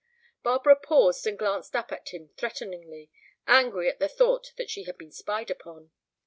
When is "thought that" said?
4.09-4.67